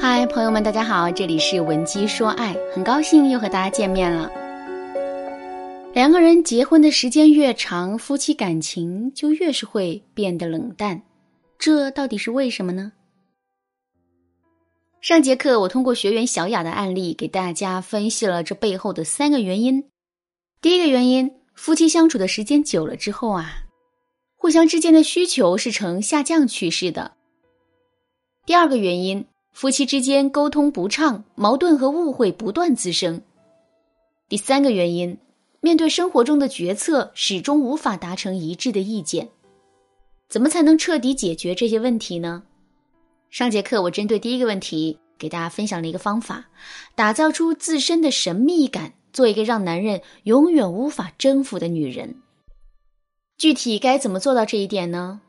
[0.00, 4.30] 嗨，朋友们，大家好，这里是文姬说爱，很高兴又和大家见面了。
[5.92, 11.02] 两个人结婚的时间越长，夫妻感情就越是会变得冷淡，
[11.58, 12.92] 这到底是为什么呢？
[15.00, 19.82] 上节课我通过学员小雅的案例，给大家分析了这背后的三个原因。
[20.62, 23.64] 第一个原因，夫妻相处的时间久了之后啊，
[24.36, 27.14] 互相之间的需求是呈下降趋势的。
[28.46, 29.26] 第二个原因。
[29.60, 33.20] 夫妻之间沟通不畅，矛盾和误会不断滋生。
[34.28, 35.18] 第三个原因，
[35.60, 39.28] 面对生活中的决策，始终无法达成一致的意见。
[40.28, 42.44] 怎么才能彻底解决这些问题呢？
[43.30, 46.44] 上节课我针对第一个问题，给大家分享了一个方法：
[46.94, 52.14] 打造出自身的神秘感，做一个让男人永远无法征服的女人。
[53.36, 55.20] 具体该怎么做到这一点呢？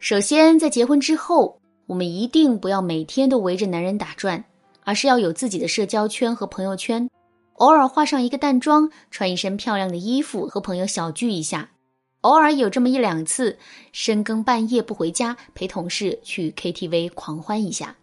[0.00, 1.57] 首先，在结婚之后。
[1.88, 4.44] 我们一定不要每天都围着男人打转，
[4.84, 7.08] 而是要有自己的社交圈和朋友圈，
[7.54, 11.70] 偶尔化上一个淡妆，穿一身漂亮的衣服和朋友小聚一下，
[12.20, 13.58] 偶尔有这么一两次
[13.90, 17.96] 深更半夜不回家，陪同事去 KTV 狂欢一下。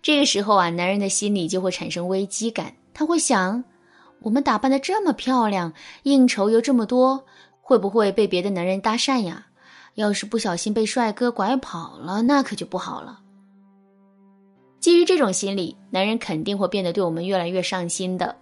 [0.00, 3.64] 这个时候啊，男人的心里就会产生危机感，他会想：
[4.20, 5.72] 我们打扮的这么漂亮，
[6.04, 7.24] 应酬又这么多，
[7.60, 9.48] 会不会被别的男人搭讪呀？
[10.00, 13.20] 要是不小心被帅哥拐跑了，那可就不好了。
[14.80, 18.34] 基于这种心理，男人肯定会变得对我们越来越上心的。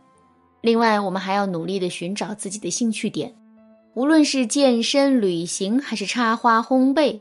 [0.61, 3.35] 另外，我们还要努力的寻找自己的兴趣点，
[3.95, 7.21] 无论是健身、旅行，还是插花、烘焙，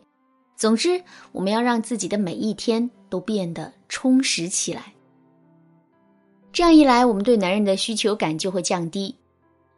[0.55, 4.93] 总之，我们要让自己的每一天都变得充实起来。
[6.53, 9.15] 这样一来，我们对男人的需求感就会降低。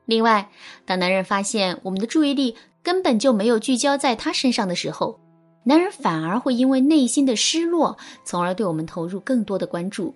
[0.06, 0.50] 另外，
[0.86, 5.20] 当男人发现我们的注意力，根本就没有聚焦在他身上的时候，
[5.64, 10.14] 男人反而会因为内心的失落，从而对我们投入更多的关注。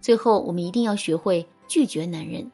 [0.00, 2.50] 最后，我们一定要学会拒绝男人。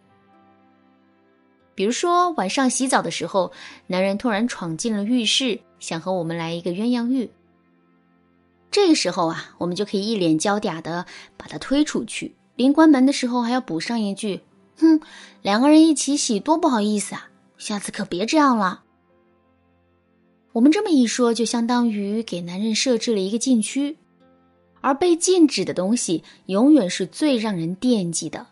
[1.74, 3.50] 比如说，晚上洗澡的时候，
[3.88, 7.28] 男人突然闯进了浴室，想和我们来一个鸳鸯浴。
[8.70, 11.04] 这个时候啊，我们就可以一脸娇嗲的
[11.36, 14.40] 把他推出去，临关门的时候还要补上一句
[14.78, 15.00] ：“哼，
[15.42, 17.28] 两个人一起洗多不好意思啊，
[17.58, 18.82] 下次可别这样了。”
[20.54, 23.96] 我们这么一说，就相当于给男人设置了一个禁区，
[24.80, 28.46] 而被禁止的东西永远是最让人惦记的。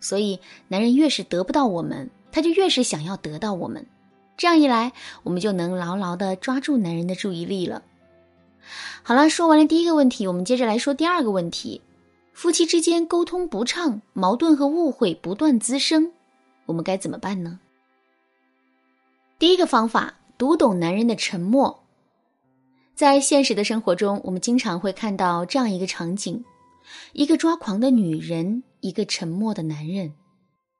[0.00, 3.84] 所以，男人越是得不到我们，他就越是想要得到我们。
[4.38, 4.92] 这样一来，
[5.24, 7.82] 我们就能牢牢的抓住男人的注意力了。
[9.02, 11.82] 好了，说完了第一个问题，我们接着来说第二个问题：
[12.32, 16.12] 夫妻之间沟通不畅，矛盾和误会不断滋生，
[16.64, 17.60] 我们该怎么办呢？
[19.38, 20.14] 第一个方法。
[20.42, 21.84] 读懂男人的沉默，
[22.96, 26.44] 在现实的生活中，我们经常会看到这样一个场景：
[27.12, 30.14] 一个抓狂的女人，一个沉默的男人。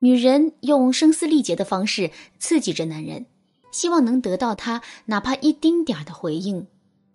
[0.00, 3.26] 女人用声嘶力竭的方式刺激着男人，
[3.70, 6.66] 希望能得到他哪怕一丁点儿的回应，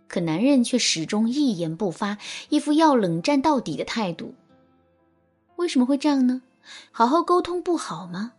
[0.07, 4.33] 可男人却始终一言不发，一副要冷战到底的态度。
[5.57, 6.41] 为什么会这样呢？
[6.91, 8.31] 好好沟通不好吗？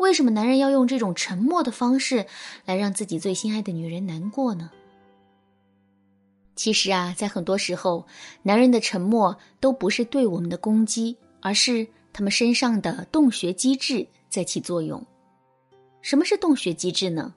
[0.00, 2.24] 为什么男人要用这种沉默的方式
[2.64, 4.70] 来让自己最心爱的女人难过呢？
[6.56, 8.06] 其实啊，在很多时候，
[8.42, 15.04] 男人的沉默都不是对我们的攻击，而是他们身上的洞穴机制在起作用。
[16.00, 17.34] 什么是洞穴机制呢？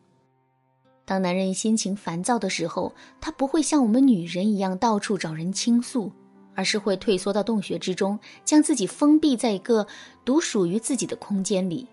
[1.03, 6.09] 当男人心情烦躁的时候，他不会像我们女人一样到处找人倾诉，
[6.56, 9.85] 而是会退缩到洞穴之中，将自己封闭在一个
[10.24, 11.85] 独属于自己的空间里。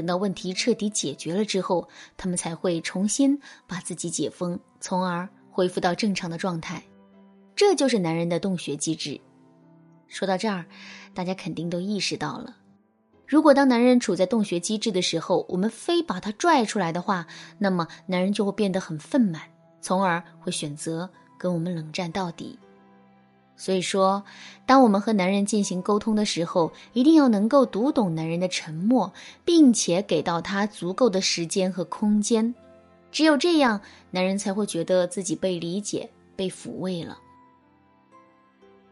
[0.00, 6.82] 等到问题彻底解决了之后，他们才会重新把自己解封，从而恢复到正常的状态。
[7.54, 9.20] 这就是男人的洞穴机制。
[10.08, 10.64] 说到这儿，
[11.12, 12.56] 大家肯定都意识到了：
[13.26, 17.26] 如果当男人处在洞穴机制的时候，我们非把他拽出来的话，
[17.58, 19.42] 那么男人就会变得很愤满，
[19.82, 21.06] 从而会选择
[21.38, 22.58] 跟我们冷战到底。
[23.60, 24.24] 所以说，
[24.64, 29.12] 当我们和男人进行沟通的时候，一定要能够读懂男人的沉默，
[29.44, 32.54] 并且给到他足够的时间和空间。
[33.12, 33.78] 只有这样，
[34.10, 37.18] 男人才会觉得自己被理解、被抚慰了。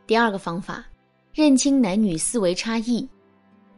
[0.06, 0.84] 第二个方法，
[1.32, 3.08] 认清男女思维差异。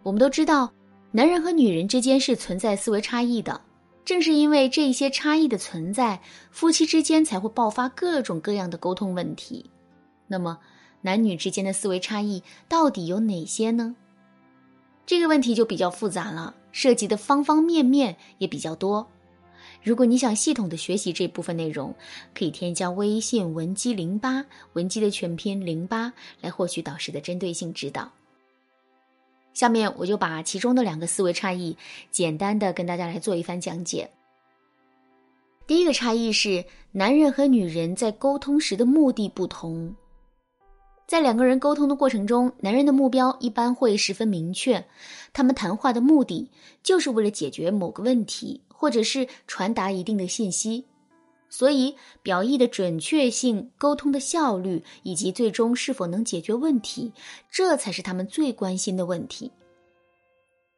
[0.02, 0.68] 我们都知道，
[1.12, 3.60] 男人和女人之间是存在思维差异的。
[4.04, 6.20] 正是因为这些差异的存在，
[6.50, 9.70] 夫妻之间才会爆发各种各样的沟通问题。
[10.26, 10.58] 那么，
[11.02, 13.96] 男女之间的思维差异到底有哪些呢？
[15.06, 19.06] 这个问题就比较复杂了，涉及的方方面面也比较多。
[19.82, 21.94] 如果你想系统的学习这部分内容，
[22.34, 24.44] 可以添加微信文姬零八，
[24.74, 28.10] 文姬的全拼零八，来获取导师的针对性指导。
[29.54, 31.76] 下面我就把其中的两个思维差异，
[32.10, 34.08] 简单的跟大家来做一番讲解。
[35.66, 39.94] 第一个差异是，男人和女人在沟通时的目的不同。
[41.10, 44.86] 在两个人沟通的过程中，男人的目标一般会十分明确，
[45.32, 46.48] 他们谈话的目的
[46.84, 50.84] 就是为了解决某个问题，或者是传达一定的信息，
[51.48, 57.12] 所以表意的准确性、沟通的效率以及最终是否能解决问题，
[57.50, 59.50] 这才是他们最关心的问题。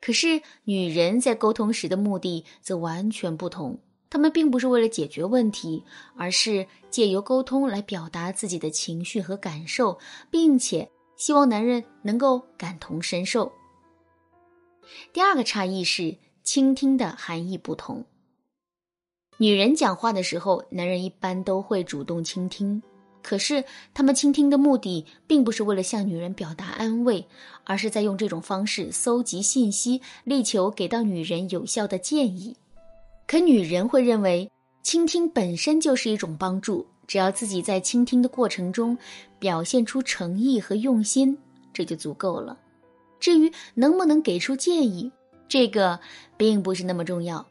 [0.01, 3.79] 可是，女人在沟通时的目的则完全不同。
[4.13, 5.83] 他们并不是为了解决问题，
[6.19, 9.99] 而是借由沟通来表达自己的情绪和感受，
[10.31, 10.87] 并且
[11.17, 13.51] 希望男人能够感同身受。
[15.15, 18.05] 第二个差异是倾听的含义不同。
[19.39, 22.83] 女人讲话的时候，男人一般都会主动倾听，
[23.23, 23.65] 可是
[23.95, 27.27] 他们倾听的目的并不是为了向女人表达安慰，
[27.65, 32.59] 而是在用这种方式搜集信息，力求给到女人有效的建议。
[33.33, 34.47] 可女人会认为，
[34.83, 38.95] 倾听本身就是一种帮助，只要自己在倾听的过程中
[39.39, 41.39] 表现出诚意和用心，
[41.73, 42.55] 这就足够了。
[43.19, 45.11] 至于能不能给出建议，
[45.49, 45.99] 这个
[46.37, 47.43] 并不是那么重要。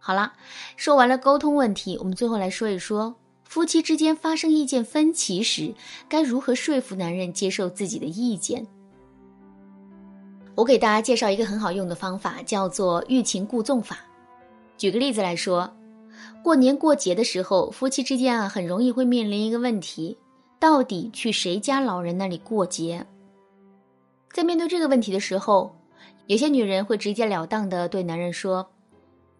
[0.00, 0.32] 好了，
[0.74, 3.14] 说完了沟通问题，我们最后来说一说，
[3.44, 5.72] 夫妻之间发生意见分歧时，
[6.08, 8.66] 该如何说服男人接受自己的意见。
[10.56, 13.96] 我给大家介绍一个很好用的方法，叫做欲擒故纵法。
[14.80, 15.70] 举个例子来说，
[16.42, 20.16] 过年过节的时候，夫妻之间啊，很容易会面临一个问题：
[20.58, 23.04] 到底去谁家老人那里过节？
[24.32, 25.76] 在面对这个问题的时候，
[26.28, 28.66] 有些女人会直截了当的对男人说：“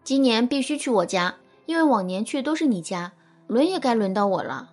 [0.05, 1.33] 今年必须去我家，
[1.65, 3.11] 因为往年去都是你家，
[3.47, 4.69] 轮也该轮到我了。”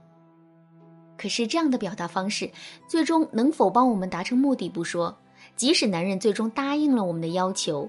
[1.16, 2.50] 可是这样的表达方式，
[2.86, 5.16] 最终能否帮我们达成目的不说，
[5.56, 7.88] 即使男人最终答应了我们的要求。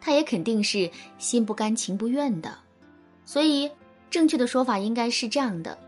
[0.00, 2.56] 他也肯定是心不甘情不愿的，
[3.24, 3.70] 所以
[4.08, 5.78] 正确的说法应该是这样的：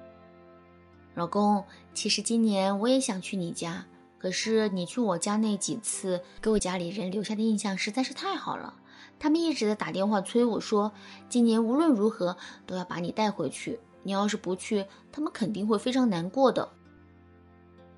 [1.14, 1.64] 老公，
[1.94, 3.84] 其实今年我也想去你家，
[4.18, 8.74] 可是你去我家那几次，给我家里人留下的印象实在是太好了。
[9.18, 10.92] 他们一直在打电话催我说，
[11.28, 12.36] 今年无论如何
[12.66, 13.78] 都要把你带回去。
[14.04, 16.68] 你要是不去，他们肯定会非常难过的。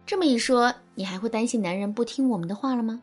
[0.04, 3.00] 这么一说，你还会担心男人不听我们的话了吗？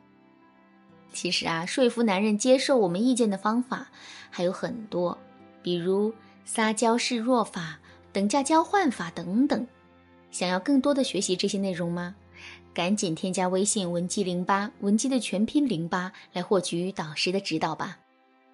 [1.12, 3.88] 其实啊，说服男人接受我们意见的方法
[4.30, 5.18] 还有很多，
[5.62, 6.14] 比如
[6.46, 7.80] 撒娇示弱法、
[8.14, 9.68] 等价交换法等等。
[10.32, 12.16] 想要更多的学习这些内容吗？
[12.74, 17.98] 赶紧添加微信文姬零八，文姬的全拼零八，来获取导师的指导吧。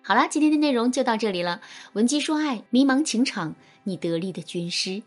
[0.02, 1.62] 好啦，今天的内容就到这里了。
[1.94, 3.54] 文姬说爱，迷茫情场，
[3.84, 5.04] 你得力的军师。